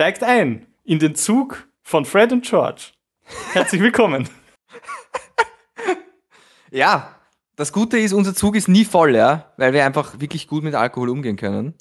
steigt 0.00 0.24
ein 0.24 0.66
in 0.82 0.98
den 0.98 1.14
Zug 1.14 1.68
von 1.82 2.06
Fred 2.06 2.32
und 2.32 2.42
George. 2.42 2.92
Herzlich 3.52 3.82
willkommen. 3.82 4.30
Ja, 6.70 7.16
das 7.56 7.70
Gute 7.70 7.98
ist, 7.98 8.14
unser 8.14 8.32
Zug 8.32 8.56
ist 8.56 8.66
nie 8.68 8.86
voll, 8.86 9.14
ja, 9.14 9.52
weil 9.58 9.74
wir 9.74 9.84
einfach 9.84 10.20
wirklich 10.20 10.46
gut 10.46 10.62
mit 10.64 10.74
Alkohol 10.74 11.10
umgehen 11.10 11.36
können. 11.36 11.74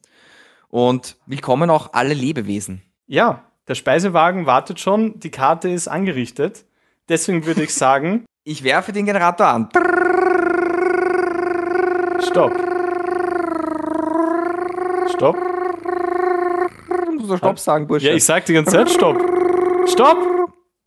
Und 0.67 1.15
willkommen 1.27 1.69
auch 1.69 1.93
alle 1.93 2.13
Lebewesen. 2.13 2.81
Ja, 3.05 3.45
der 3.69 3.75
Speisewagen 3.75 4.47
wartet 4.47 4.81
schon, 4.81 5.17
die 5.19 5.31
Karte 5.31 5.69
ist 5.69 5.87
angerichtet. 5.87 6.65
Deswegen 7.07 7.45
würde 7.45 7.63
ich 7.63 7.73
sagen, 7.73 8.25
Ich 8.43 8.63
werfe 8.65 8.91
den 8.91 9.05
Generator 9.05 9.47
an. 9.47 9.69
stopp. 12.21 12.53
Stopp. 15.13 15.48
Doch 17.29 17.37
Stopp 17.37 17.59
sagen, 17.59 17.87
Bursche. 17.87 18.07
Ja, 18.07 18.13
ich 18.13 18.23
sag 18.25 18.45
die 18.45 18.53
ganze 18.53 18.71
Zeit 18.71 18.89
Stopp. 18.89 19.17
Stopp! 19.87 20.17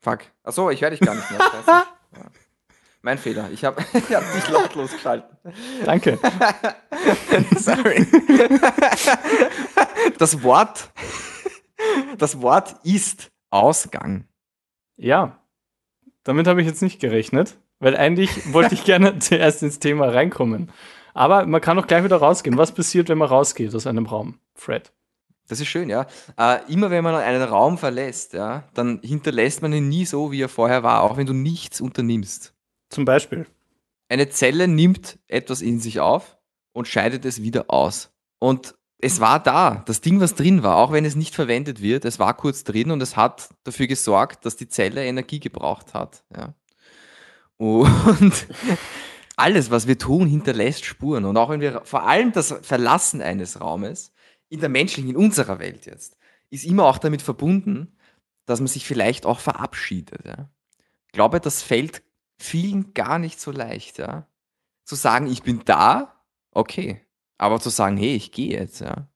Fuck. 0.01 0.21
Achso, 0.43 0.71
ich 0.71 0.83
höre 0.83 0.91
dich 0.91 1.01
gar 1.01 1.15
nicht 1.15 1.31
mehr. 1.31 1.41
Ja. 2.15 2.27
Mein 3.01 3.17
Fehler. 3.17 3.49
Ich 3.51 3.65
habe 3.65 3.83
ich 3.95 4.15
hab 4.15 4.23
dich 4.35 4.49
lautlos 4.51 4.93
geschalten. 4.93 5.35
Danke. 5.87 6.19
Sorry. 7.57 8.07
Das 10.19 10.43
Wort, 10.43 10.91
das 12.19 12.43
Wort 12.43 12.77
ist 12.85 13.31
Ausgang. 13.51 14.27
Ja, 14.97 15.39
damit 16.25 16.47
habe 16.47 16.61
ich 16.61 16.67
jetzt 16.67 16.83
nicht 16.83 17.01
gerechnet, 17.01 17.57
weil 17.79 17.97
eigentlich 17.97 18.53
wollte 18.53 18.75
ich 18.75 18.85
gerne 18.85 19.19
zuerst 19.19 19.63
ins 19.63 19.79
Thema 19.79 20.09
reinkommen. 20.09 20.71
Aber 21.15 21.47
man 21.47 21.61
kann 21.61 21.79
auch 21.79 21.87
gleich 21.87 22.05
wieder 22.05 22.17
rausgehen. 22.17 22.57
Was 22.57 22.73
passiert, 22.73 23.09
wenn 23.09 23.19
man 23.19 23.29
rausgeht 23.29 23.75
aus 23.75 23.87
einem 23.87 24.07
Raum, 24.07 24.39
Fred? 24.55 24.93
Das 25.53 25.61
ist 25.61 25.69
schön, 25.69 25.91
ja. 25.91 26.07
Äh, 26.39 26.61
immer 26.73 26.91
wenn 26.91 27.05
man 27.05 27.15
einen 27.15 27.43
Raum 27.43 27.77
verlässt, 27.77 28.33
ja, 28.33 28.65
dann 28.73 29.01
hinterlässt 29.03 29.61
man 29.61 29.75
ihn 29.75 29.91
nie 29.91 30.07
so, 30.07 30.33
wie 30.33 30.41
er 30.41 30.49
vorher 30.49 30.83
war, 30.83 31.03
auch 31.03 31.19
wenn 31.19 31.27
du 31.27 31.35
nichts 31.35 31.83
unternimmst. 31.83 32.55
Zum 32.89 33.05
Beispiel. 33.05 33.47
Eine 34.09 34.31
Zelle 34.31 34.67
nimmt 34.67 35.19
etwas 35.29 35.61
in 35.61 35.79
sich 35.79 36.01
auf 36.01 36.39
und 36.73 36.89
scheidet 36.89 37.27
es 37.27 37.43
wieder 37.43 37.67
aus. 37.69 38.15
Und 38.39 38.77
es 38.97 39.21
war 39.21 39.43
da, 39.43 39.83
das 39.85 40.01
Ding, 40.01 40.21
was 40.21 40.35
drin 40.35 40.63
war, 40.63 40.79
auch 40.79 40.91
wenn 40.91 41.05
es 41.05 41.17
nicht 41.17 41.35
verwendet 41.35 41.83
wird, 41.83 42.07
es 42.07 42.19
war 42.19 42.35
kurz 42.35 42.65
drin 42.65 42.91
und 42.91 43.03
es 43.03 43.19
hat 43.19 43.51
dafür 43.65 43.89
gesorgt, 43.89 44.47
dass 44.47 44.57
die 44.57 44.69
Zelle 44.69 45.05
Energie 45.05 45.39
gebraucht 45.39 45.93
hat. 45.93 46.25
Ja. 46.35 46.55
Und 47.59 48.47
alles, 49.37 49.71
was 49.71 49.87
wir 49.87 49.99
tun, 49.99 50.27
hinterlässt 50.29 50.87
Spuren. 50.87 51.27
Und 51.27 51.37
auch 51.37 51.51
wenn 51.51 51.61
wir 51.61 51.83
vor 51.85 52.05
allem 52.05 52.33
das 52.33 52.55
Verlassen 52.63 53.21
eines 53.21 53.61
Raumes 53.61 54.13
in 54.53 54.61
der 54.61 54.69
menschlichen, 54.69 55.11
in 55.11 55.17
unserer 55.17 55.59
Welt 55.59 55.87
jetzt, 55.87 56.19
ist 56.51 56.67
immer 56.67 56.85
auch 56.85 56.99
damit 56.99 57.23
verbunden, 57.23 57.97
dass 58.45 58.61
man 58.61 58.67
sich 58.67 58.87
vielleicht 58.87 59.25
auch 59.25 59.41
verabschiedet. 59.41 60.27
Ja. 60.27 60.51
Ich 61.07 61.13
glaube, 61.13 61.41
das 61.41 61.63
fällt 61.63 62.03
vielen 62.37 62.93
gar 62.93 63.19
nicht 63.19 63.41
so 63.41 63.51
leicht, 63.51 63.97
ja. 63.97 64.27
Zu 64.85 64.95
sagen, 64.95 65.27
ich 65.27 65.43
bin 65.43 65.63
da, 65.65 66.23
okay. 66.51 67.01
Aber 67.39 67.61
zu 67.61 67.71
sagen, 67.71 67.97
hey, 67.97 68.15
ich 68.15 68.31
gehe 68.31 68.59
jetzt, 68.59 68.81
ja. 68.83 69.09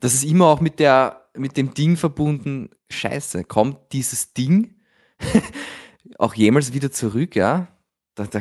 Das 0.00 0.12
ist 0.12 0.24
immer 0.24 0.48
auch 0.48 0.60
mit 0.60 0.80
der, 0.80 1.30
mit 1.34 1.56
dem 1.56 1.72
Ding 1.72 1.96
verbunden, 1.96 2.68
scheiße, 2.90 3.44
kommt 3.44 3.78
dieses 3.92 4.34
Ding 4.34 4.82
auch 6.18 6.34
jemals 6.34 6.74
wieder 6.74 6.92
zurück, 6.92 7.36
ja? 7.36 7.68
Da, 8.16 8.26
da, 8.26 8.40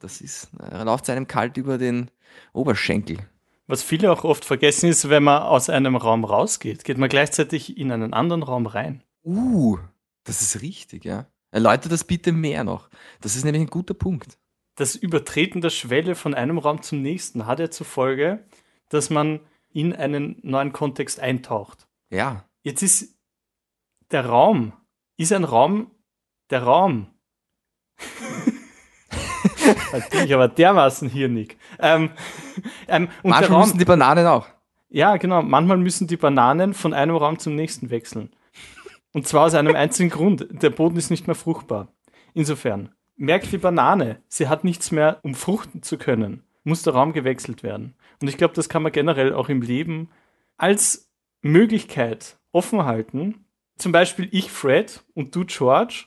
das 0.00 0.20
ist, 0.20 0.48
er 0.58 0.84
läuft 0.84 1.08
einem 1.10 1.28
kalt 1.28 1.56
über 1.58 1.78
den 1.78 2.10
Oberschenkel. 2.52 3.18
Was 3.66 3.82
viele 3.82 4.12
auch 4.12 4.24
oft 4.24 4.44
vergessen 4.44 4.88
ist, 4.88 5.08
wenn 5.08 5.24
man 5.24 5.42
aus 5.42 5.68
einem 5.68 5.96
Raum 5.96 6.24
rausgeht, 6.24 6.84
geht 6.84 6.98
man 6.98 7.08
gleichzeitig 7.08 7.76
in 7.76 7.90
einen 7.90 8.14
anderen 8.14 8.42
Raum 8.42 8.66
rein. 8.66 9.02
Uh, 9.24 9.78
das 10.24 10.40
ist 10.40 10.62
richtig, 10.62 11.04
ja. 11.04 11.26
Erläutere 11.50 11.90
das 11.90 12.04
bitte 12.04 12.32
mehr 12.32 12.64
noch. 12.64 12.88
Das 13.20 13.34
ist 13.34 13.44
nämlich 13.44 13.62
ein 13.62 13.70
guter 13.70 13.94
Punkt. 13.94 14.38
Das 14.76 14.94
Übertreten 14.94 15.60
der 15.60 15.70
Schwelle 15.70 16.14
von 16.14 16.34
einem 16.34 16.58
Raum 16.58 16.82
zum 16.82 17.02
nächsten 17.02 17.46
hat 17.46 17.58
ja 17.58 17.70
zur 17.70 17.86
Folge, 17.86 18.44
dass 18.88 19.10
man 19.10 19.40
in 19.72 19.94
einen 19.94 20.38
neuen 20.42 20.72
Kontext 20.72 21.18
eintaucht. 21.18 21.88
Ja, 22.10 22.46
Jetzt 22.66 22.82
ist 22.82 23.16
der 24.10 24.26
Raum, 24.26 24.72
ist 25.16 25.32
ein 25.32 25.44
Raum 25.44 25.92
der 26.50 26.64
Raum. 26.64 27.06
Jetzt 29.96 30.10
bin 30.10 30.24
ich 30.24 30.34
aber 30.34 30.48
dermaßen 30.48 31.08
hirnig. 31.08 31.56
Ähm, 31.78 32.10
ähm, 32.88 33.08
manchmal 33.22 33.58
Raum, 33.58 33.60
müssen 33.62 33.78
die 33.78 33.84
Bananen 33.84 34.26
auch. 34.26 34.46
ja, 34.88 35.16
genau. 35.16 35.42
Manchmal 35.42 35.78
müssen 35.78 36.06
die 36.06 36.16
Bananen 36.16 36.74
von 36.74 36.94
einem 36.94 37.16
Raum 37.16 37.38
zum 37.38 37.54
nächsten 37.54 37.90
wechseln. 37.90 38.30
Und 39.12 39.26
zwar 39.26 39.46
aus 39.46 39.54
einem 39.54 39.74
einzigen 39.74 40.10
Grund. 40.10 40.46
Der 40.50 40.70
Boden 40.70 40.96
ist 40.96 41.10
nicht 41.10 41.26
mehr 41.26 41.36
fruchtbar. 41.36 41.88
Insofern, 42.34 42.90
merkt 43.16 43.50
die 43.50 43.58
Banane, 43.58 44.20
sie 44.28 44.48
hat 44.48 44.64
nichts 44.64 44.90
mehr, 44.90 45.20
um 45.22 45.34
fruchten 45.34 45.82
zu 45.82 45.96
können. 45.96 46.42
Muss 46.64 46.82
der 46.82 46.94
Raum 46.94 47.12
gewechselt 47.12 47.62
werden. 47.62 47.94
Und 48.20 48.28
ich 48.28 48.36
glaube, 48.36 48.54
das 48.54 48.68
kann 48.68 48.82
man 48.82 48.92
generell 48.92 49.32
auch 49.32 49.48
im 49.48 49.62
Leben 49.62 50.10
als 50.56 51.10
Möglichkeit 51.42 52.38
offen 52.52 52.84
halten. 52.84 53.46
Zum 53.78 53.92
Beispiel 53.92 54.28
ich, 54.32 54.50
Fred, 54.50 55.04
und 55.14 55.34
du, 55.34 55.44
George. 55.46 56.06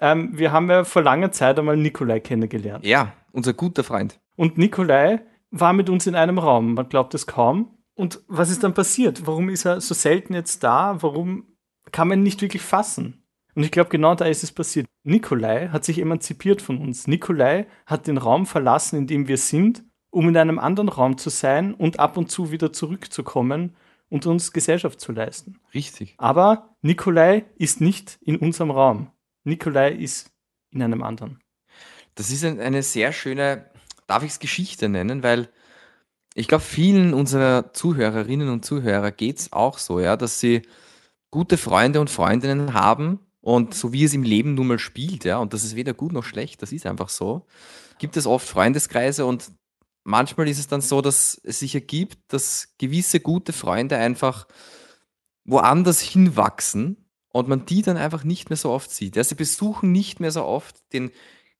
Ähm, 0.00 0.38
wir 0.38 0.52
haben 0.52 0.70
ja 0.70 0.84
vor 0.84 1.02
langer 1.02 1.32
Zeit 1.32 1.58
einmal 1.58 1.76
Nikolai 1.76 2.20
kennengelernt. 2.20 2.84
Ja, 2.86 3.12
unser 3.32 3.52
guter 3.52 3.84
Freund. 3.84 4.20
Und 4.36 4.58
Nikolai 4.58 5.20
war 5.50 5.72
mit 5.72 5.90
uns 5.90 6.06
in 6.06 6.14
einem 6.14 6.38
Raum. 6.38 6.74
Man 6.74 6.88
glaubt 6.88 7.14
es 7.14 7.26
kaum. 7.26 7.78
Und 7.94 8.22
was 8.28 8.50
ist 8.50 8.62
dann 8.62 8.74
passiert? 8.74 9.26
Warum 9.26 9.48
ist 9.48 9.64
er 9.64 9.80
so 9.80 9.94
selten 9.94 10.34
jetzt 10.34 10.62
da? 10.62 11.02
Warum 11.02 11.46
kann 11.90 12.08
man 12.08 12.20
ihn 12.20 12.24
nicht 12.24 12.42
wirklich 12.42 12.62
fassen? 12.62 13.24
Und 13.54 13.64
ich 13.64 13.72
glaube, 13.72 13.90
genau 13.90 14.14
da 14.14 14.26
ist 14.26 14.44
es 14.44 14.52
passiert. 14.52 14.86
Nikolai 15.02 15.68
hat 15.70 15.84
sich 15.84 15.98
emanzipiert 15.98 16.62
von 16.62 16.78
uns. 16.78 17.08
Nikolai 17.08 17.66
hat 17.86 18.06
den 18.06 18.18
Raum 18.18 18.46
verlassen, 18.46 18.96
in 18.96 19.06
dem 19.08 19.26
wir 19.26 19.36
sind, 19.36 19.82
um 20.10 20.28
in 20.28 20.36
einem 20.36 20.58
anderen 20.60 20.88
Raum 20.88 21.18
zu 21.18 21.28
sein 21.28 21.74
und 21.74 21.98
ab 21.98 22.16
und 22.16 22.30
zu 22.30 22.52
wieder 22.52 22.72
zurückzukommen 22.72 23.74
und 24.10 24.26
uns 24.26 24.52
Gesellschaft 24.52 25.00
zu 25.00 25.12
leisten. 25.12 25.58
Richtig. 25.74 26.14
Aber 26.18 26.76
Nikolai 26.82 27.46
ist 27.56 27.80
nicht 27.80 28.18
in 28.20 28.36
unserem 28.36 28.70
Raum. 28.70 29.10
Nikolai 29.44 29.92
ist 29.92 30.30
in 30.70 30.82
einem 30.82 31.02
anderen. 31.02 31.40
Das 32.18 32.30
ist 32.30 32.44
ein, 32.44 32.58
eine 32.58 32.82
sehr 32.82 33.12
schöne, 33.12 33.70
darf 34.08 34.24
ich 34.24 34.32
es 34.32 34.38
Geschichte 34.40 34.88
nennen, 34.88 35.22
weil 35.22 35.48
ich 36.34 36.48
glaube, 36.48 36.64
vielen 36.64 37.14
unserer 37.14 37.72
Zuhörerinnen 37.72 38.48
und 38.48 38.64
Zuhörer 38.64 39.12
geht 39.12 39.38
es 39.38 39.52
auch 39.52 39.78
so, 39.78 40.00
ja, 40.00 40.16
dass 40.16 40.40
sie 40.40 40.62
gute 41.30 41.56
Freunde 41.56 42.00
und 42.00 42.10
Freundinnen 42.10 42.74
haben 42.74 43.20
und 43.40 43.72
so 43.72 43.92
wie 43.92 44.02
es 44.02 44.14
im 44.14 44.24
Leben 44.24 44.54
nun 44.54 44.66
mal 44.66 44.80
spielt, 44.80 45.24
ja, 45.24 45.38
und 45.38 45.52
das 45.52 45.62
ist 45.62 45.76
weder 45.76 45.94
gut 45.94 46.12
noch 46.12 46.24
schlecht, 46.24 46.60
das 46.60 46.72
ist 46.72 46.86
einfach 46.86 47.08
so, 47.08 47.46
gibt 48.00 48.16
es 48.16 48.26
oft 48.26 48.48
Freundeskreise 48.48 49.24
und 49.24 49.52
manchmal 50.02 50.48
ist 50.48 50.58
es 50.58 50.66
dann 50.66 50.80
so, 50.80 51.00
dass 51.00 51.40
es 51.44 51.60
sich 51.60 51.76
ergibt, 51.76 52.18
dass 52.32 52.74
gewisse 52.78 53.20
gute 53.20 53.52
Freunde 53.52 53.96
einfach 53.96 54.48
woanders 55.44 56.00
hinwachsen 56.00 56.96
und 57.32 57.46
man 57.46 57.64
die 57.64 57.82
dann 57.82 57.96
einfach 57.96 58.24
nicht 58.24 58.50
mehr 58.50 58.56
so 58.56 58.70
oft 58.70 58.90
sieht. 58.90 59.14
Ja, 59.14 59.22
sie 59.22 59.36
besuchen 59.36 59.92
nicht 59.92 60.18
mehr 60.18 60.32
so 60.32 60.44
oft 60.44 60.76
den 60.92 61.12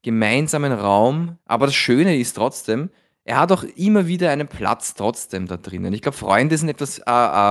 gemeinsamen 0.03 0.72
Raum, 0.72 1.38
aber 1.44 1.66
das 1.66 1.75
Schöne 1.75 2.16
ist 2.19 2.34
trotzdem, 2.34 2.91
er 3.25 3.38
hat 3.38 3.53
auch 3.53 3.62
immer 3.62 4.06
wieder 4.06 4.31
einen 4.31 4.48
Platz 4.48 4.94
trotzdem 4.94 5.47
da 5.47 5.59
drinnen. 5.59 5.92
Ich 5.92 6.00
glaube, 6.00 6.16
Freunde 6.16 6.56
sind 6.56 6.69
etwas, 6.70 6.98
äh, 6.98 7.03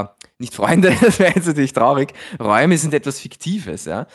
äh, 0.02 0.06
nicht 0.40 0.56
Freunde, 0.56 0.96
das 1.02 1.19
wäre 1.19 1.36
jetzt 1.36 1.47
natürlich 1.47 1.74
traurig, 1.74 2.13
Räume 2.40 2.78
sind 2.78 2.94
etwas 2.94 3.19
Fiktives, 3.19 3.86
ja. 3.86 4.07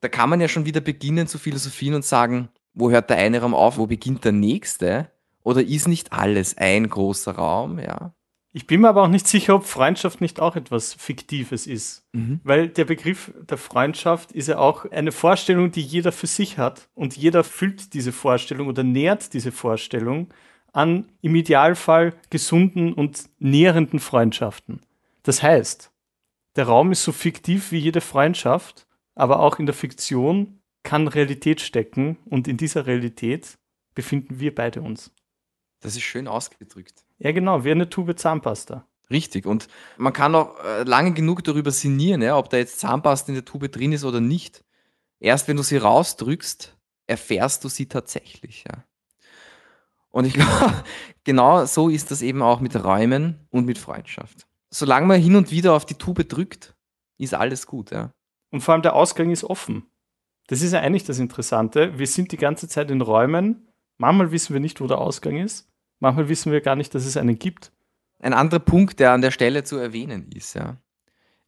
Da 0.00 0.08
kann 0.08 0.30
man 0.30 0.40
ja 0.40 0.48
schon 0.48 0.66
wieder 0.66 0.80
beginnen 0.80 1.26
zu 1.26 1.38
philosophieren 1.38 1.96
und 1.96 2.04
sagen, 2.04 2.50
wo 2.74 2.90
hört 2.90 3.10
der 3.10 3.16
eine 3.16 3.40
Raum 3.40 3.54
auf, 3.54 3.78
wo 3.78 3.86
beginnt 3.86 4.24
der 4.24 4.32
nächste? 4.32 5.10
Oder 5.42 5.62
ist 5.62 5.88
nicht 5.88 6.12
alles 6.12 6.56
ein 6.56 6.88
großer 6.88 7.32
Raum, 7.32 7.78
ja? 7.78 8.12
Ich 8.58 8.66
bin 8.66 8.80
mir 8.80 8.88
aber 8.88 9.04
auch 9.04 9.08
nicht 9.08 9.28
sicher, 9.28 9.54
ob 9.54 9.66
Freundschaft 9.66 10.20
nicht 10.20 10.40
auch 10.40 10.56
etwas 10.56 10.92
Fiktives 10.92 11.68
ist. 11.68 12.04
Mhm. 12.12 12.40
Weil 12.42 12.68
der 12.68 12.86
Begriff 12.86 13.32
der 13.48 13.56
Freundschaft 13.56 14.32
ist 14.32 14.48
ja 14.48 14.58
auch 14.58 14.84
eine 14.90 15.12
Vorstellung, 15.12 15.70
die 15.70 15.80
jeder 15.80 16.10
für 16.10 16.26
sich 16.26 16.58
hat. 16.58 16.88
Und 16.96 17.16
jeder 17.16 17.44
füllt 17.44 17.94
diese 17.94 18.10
Vorstellung 18.10 18.66
oder 18.66 18.82
nährt 18.82 19.32
diese 19.32 19.52
Vorstellung 19.52 20.34
an 20.72 21.06
im 21.22 21.36
Idealfall 21.36 22.14
gesunden 22.30 22.94
und 22.94 23.30
nährenden 23.38 24.00
Freundschaften. 24.00 24.80
Das 25.22 25.40
heißt, 25.40 25.92
der 26.56 26.64
Raum 26.66 26.90
ist 26.90 27.04
so 27.04 27.12
fiktiv 27.12 27.70
wie 27.70 27.78
jede 27.78 28.00
Freundschaft, 28.00 28.88
aber 29.14 29.38
auch 29.38 29.60
in 29.60 29.66
der 29.66 29.74
Fiktion 29.76 30.58
kann 30.82 31.06
Realität 31.06 31.60
stecken 31.60 32.16
und 32.24 32.48
in 32.48 32.56
dieser 32.56 32.88
Realität 32.88 33.56
befinden 33.94 34.40
wir 34.40 34.52
beide 34.52 34.82
uns. 34.82 35.12
Das 35.80 35.94
ist 35.94 36.02
schön 36.02 36.28
ausgedrückt. 36.28 37.04
Ja, 37.18 37.32
genau, 37.32 37.64
wie 37.64 37.70
eine 37.70 37.88
Tube 37.88 38.18
Zahnpasta. 38.18 38.86
Richtig. 39.10 39.46
Und 39.46 39.68
man 39.96 40.12
kann 40.12 40.34
auch 40.34 40.62
äh, 40.64 40.82
lange 40.82 41.12
genug 41.12 41.42
darüber 41.44 41.70
sinnieren, 41.70 42.22
ja, 42.22 42.36
ob 42.36 42.50
da 42.50 42.58
jetzt 42.58 42.80
Zahnpasta 42.80 43.28
in 43.28 43.34
der 43.34 43.44
Tube 43.44 43.70
drin 43.70 43.92
ist 43.92 44.04
oder 44.04 44.20
nicht. 44.20 44.64
Erst 45.20 45.48
wenn 45.48 45.56
du 45.56 45.62
sie 45.62 45.78
rausdrückst, 45.78 46.76
erfährst 47.06 47.64
du 47.64 47.68
sie 47.68 47.86
tatsächlich. 47.86 48.64
Ja. 48.68 48.84
Und 50.10 50.26
ich 50.26 50.34
glaube, 50.34 50.84
genau 51.24 51.64
so 51.64 51.88
ist 51.88 52.10
das 52.10 52.22
eben 52.22 52.42
auch 52.42 52.60
mit 52.60 52.76
Räumen 52.76 53.46
und 53.50 53.64
mit 53.64 53.78
Freundschaft. 53.78 54.46
Solange 54.70 55.06
man 55.06 55.20
hin 55.20 55.36
und 55.36 55.50
wieder 55.50 55.72
auf 55.74 55.86
die 55.86 55.94
Tube 55.94 56.28
drückt, 56.28 56.74
ist 57.16 57.34
alles 57.34 57.66
gut. 57.66 57.90
Ja. 57.90 58.12
Und 58.50 58.60
vor 58.60 58.74
allem 58.74 58.82
der 58.82 58.94
Ausgang 58.94 59.30
ist 59.30 59.44
offen. 59.44 59.86
Das 60.48 60.62
ist 60.62 60.72
ja 60.72 60.80
eigentlich 60.80 61.04
das 61.04 61.18
Interessante. 61.18 61.98
Wir 61.98 62.06
sind 62.06 62.32
die 62.32 62.36
ganze 62.36 62.68
Zeit 62.68 62.90
in 62.90 63.00
Räumen. 63.00 63.67
Manchmal 63.98 64.30
wissen 64.30 64.54
wir 64.54 64.60
nicht, 64.60 64.80
wo 64.80 64.86
der 64.86 64.98
Ausgang 64.98 65.36
ist. 65.36 65.68
Manchmal 65.98 66.28
wissen 66.28 66.52
wir 66.52 66.60
gar 66.60 66.76
nicht, 66.76 66.94
dass 66.94 67.04
es 67.04 67.16
einen 67.16 67.38
gibt. 67.38 67.72
Ein 68.20 68.32
anderer 68.32 68.60
Punkt, 68.60 69.00
der 69.00 69.12
an 69.12 69.20
der 69.20 69.30
Stelle 69.30 69.64
zu 69.64 69.76
erwähnen 69.76 70.30
ist, 70.32 70.54
ja. 70.54 70.78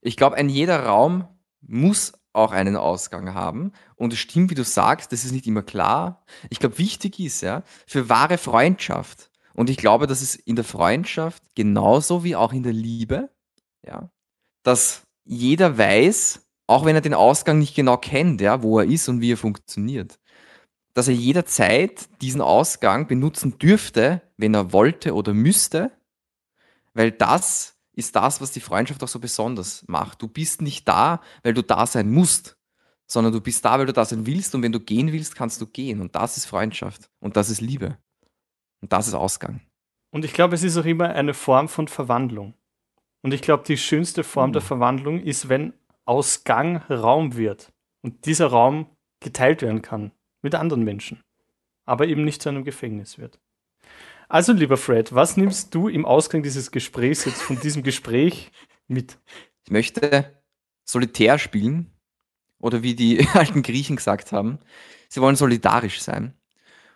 Ich 0.03 0.17
glaube, 0.17 0.37
ein 0.37 0.49
jeder 0.49 0.85
Raum 0.85 1.27
muss 1.61 2.13
auch 2.33 2.53
einen 2.53 2.77
Ausgang 2.77 3.35
haben. 3.35 3.73
Und 3.97 4.13
es 4.13 4.19
stimmt, 4.19 4.51
wie 4.51 4.55
du 4.55 4.65
sagst, 4.65 5.13
das 5.13 5.25
ist 5.25 5.33
nicht 5.33 5.47
immer 5.47 5.63
klar. 5.63 6.25
Ich 6.49 6.59
glaube, 6.59 6.79
wichtig 6.79 7.19
ist 7.21 7.41
ja, 7.43 7.63
für 7.87 8.09
wahre 8.09 8.39
Freundschaft. 8.39 9.31
Und 9.55 9.69
ich 9.69 9.77
glaube, 9.77 10.07
dass 10.07 10.23
es 10.23 10.37
in 10.37 10.57
der 10.57 10.65
Freundschaft 10.65 11.43
genauso 11.55 12.25
wie 12.25 12.37
auch 12.37 12.53
in 12.53 12.63
der 12.63 12.73
Liebe, 12.73 13.31
ja, 13.85 14.11
dass 14.63 15.03
jeder 15.25 15.77
weiß, 15.77 16.47
auch 16.67 16.85
wenn 16.85 16.95
er 16.95 17.03
den 17.03 17.15
Ausgang 17.15 17.59
nicht 17.59 17.75
genau 17.75 17.97
kennt, 17.97 18.41
ja, 18.41 18.63
wo 18.63 18.79
er 18.79 18.87
ist 18.87 19.09
und 19.09 19.21
wie 19.21 19.33
er 19.33 19.37
funktioniert, 19.37 20.19
dass 20.95 21.09
er 21.09 21.15
jederzeit 21.15 22.09
diesen 22.21 22.41
Ausgang 22.41 23.07
benutzen 23.07 23.59
dürfte, 23.59 24.23
wenn 24.37 24.55
er 24.55 24.73
wollte 24.73 25.15
oder 25.15 25.33
müsste, 25.33 25.93
weil 26.95 27.13
das 27.13 27.77
ist 27.93 28.17
das, 28.17 28.41
was 28.41 28.53
die 28.53 28.61
Freundschaft 28.61 29.03
auch 29.03 29.09
so 29.09 29.19
besonders 29.19 29.85
macht. 29.87 30.23
Du 30.23 30.29
bist 30.29 30.63
nicht 30.63 30.89
da, 30.89 31.21
weil 31.43 31.55
du 31.55 31.63
da 31.63 31.87
sein 31.87 32.11
musst, 32.11 32.57
sondern 33.07 33.33
du 33.33 33.41
bist 33.41 33.65
da, 33.65 33.79
weil 33.79 33.87
du 33.87 33.93
da 33.93 34.05
sein 34.05 34.27
willst 34.27 34.55
und 34.55 34.63
wenn 34.63 34.73
du 34.73 34.81
gehen 34.81 35.13
willst, 35.13 35.35
kannst 35.35 35.61
du 35.61 35.67
gehen. 35.67 36.01
Und 36.01 36.15
das 36.15 36.37
ist 36.37 36.47
Freundschaft 36.47 37.11
und 37.21 37.37
das 37.37 37.51
ist 37.51 37.61
Liebe 37.61 37.99
und 38.81 38.93
das 38.93 39.09
ist 39.09 39.15
Ausgang. 39.15 39.61
Und 40.11 40.25
ich 40.25 40.33
glaube, 40.33 40.55
es 40.55 40.63
ist 40.63 40.77
auch 40.77 40.85
immer 40.85 41.11
eine 41.11 41.35
Form 41.35 41.69
von 41.69 41.87
Verwandlung. 41.87 42.55
Und 43.23 43.35
ich 43.35 43.43
glaube, 43.43 43.65
die 43.65 43.77
schönste 43.77 44.25
Form 44.25 44.51
mhm. 44.51 44.55
der 44.55 44.63
Verwandlung 44.63 45.21
ist, 45.21 45.49
wenn 45.49 45.75
Ausgang 46.05 46.79
Raum 46.89 47.37
wird 47.37 47.73
und 48.03 48.27
dieser 48.27 48.49
Raum 48.49 48.87
geteilt 49.21 49.63
werden 49.63 49.83
kann 49.83 50.11
mit 50.43 50.55
anderen 50.55 50.83
Menschen, 50.83 51.23
aber 51.85 52.07
eben 52.07 52.25
nicht 52.25 52.43
zu 52.43 52.49
einem 52.49 52.65
Gefängnis 52.65 53.19
wird. 53.19 53.39
Also, 54.29 54.53
lieber 54.53 54.77
Fred, 54.77 55.13
was 55.13 55.37
nimmst 55.37 55.75
du 55.75 55.89
im 55.89 56.07
Ausgang 56.07 56.43
dieses 56.43 56.71
Gesprächs 56.71 57.25
jetzt 57.25 57.43
von 57.43 57.59
diesem 57.59 57.83
Gespräch 57.83 58.53
mit? 58.87 59.19
Ich 59.65 59.73
möchte 59.73 60.41
solitär 60.85 61.39
spielen 61.39 61.91
oder 62.61 62.83
wie 62.83 62.95
die 62.95 63.27
alten 63.35 63.63
Griechen 63.63 63.97
gesagt 63.97 64.33
haben, 64.33 64.59
sie 65.09 65.21
wollen 65.21 65.37
solidarisch 65.37 66.01
sein. 66.01 66.35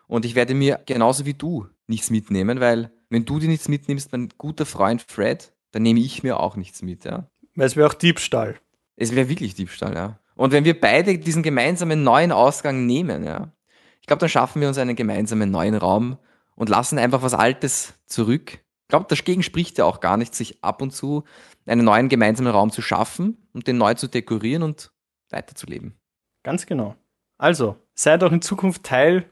Und 0.06 0.24
ich 0.24 0.34
werde 0.34 0.54
mir 0.54 0.80
genauso 0.86 1.26
wie 1.26 1.34
du 1.34 1.66
nichts 1.86 2.10
mitnehmen, 2.10 2.60
weil 2.60 2.92
wenn 3.08 3.24
du 3.24 3.38
dir 3.38 3.48
nichts 3.48 3.68
mitnimmst, 3.68 4.12
mein 4.12 4.28
guter 4.38 4.66
Freund 4.66 5.02
Fred, 5.02 5.52
dann 5.72 5.82
nehme 5.82 6.00
ich 6.00 6.22
mir 6.22 6.38
auch 6.38 6.56
nichts 6.56 6.82
mit, 6.82 7.04
ja. 7.04 7.28
Weil 7.56 7.66
es 7.66 7.76
wäre 7.76 7.88
auch 7.88 7.94
Diebstahl. 7.94 8.60
Es 8.96 9.14
wäre 9.14 9.28
wirklich 9.28 9.54
Diebstahl, 9.54 9.94
ja. 9.94 10.20
Und 10.36 10.52
wenn 10.52 10.64
wir 10.64 10.78
beide 10.78 11.18
diesen 11.18 11.42
gemeinsamen 11.42 12.02
neuen 12.02 12.32
Ausgang 12.32 12.86
nehmen, 12.86 13.24
ja, 13.24 13.52
ich 14.00 14.06
glaube, 14.06 14.20
dann 14.20 14.28
schaffen 14.28 14.60
wir 14.60 14.68
uns 14.68 14.78
einen 14.78 14.96
gemeinsamen 14.96 15.50
neuen 15.50 15.74
Raum, 15.74 16.18
und 16.56 16.68
lassen 16.68 16.98
einfach 16.98 17.22
was 17.22 17.34
Altes 17.34 17.94
zurück. 18.06 18.52
Ich 18.52 18.88
glaube, 18.88 19.06
dagegen 19.08 19.42
spricht 19.42 19.78
ja 19.78 19.84
auch 19.84 20.00
gar 20.00 20.16
nicht, 20.16 20.34
sich 20.34 20.62
ab 20.62 20.82
und 20.82 20.92
zu 20.92 21.24
einen 21.66 21.84
neuen 21.84 22.08
gemeinsamen 22.08 22.52
Raum 22.52 22.70
zu 22.70 22.82
schaffen 22.82 23.48
und 23.52 23.66
den 23.66 23.78
neu 23.78 23.94
zu 23.94 24.08
dekorieren 24.08 24.62
und 24.62 24.92
weiterzuleben. 25.30 25.98
Ganz 26.42 26.66
genau. 26.66 26.94
Also, 27.38 27.76
seid 27.94 28.22
auch 28.22 28.32
in 28.32 28.42
Zukunft 28.42 28.84
Teil 28.84 29.30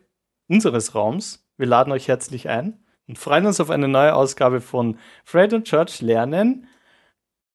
unseres 0.49 0.95
Raums. 0.95 1.47
Wir 1.59 1.67
laden 1.67 1.93
euch 1.93 2.09
herzlich 2.09 2.49
ein 2.49 2.83
und 3.07 3.19
freuen 3.19 3.47
uns 3.47 3.61
auf 3.61 3.71
eine 3.71 3.89
neue 3.89 4.15
Ausgabe 4.15 4.61
von 4.61 4.99
Fred 5.25 5.53
und 5.53 5.67
George 5.67 5.99
lernen 6.01 6.67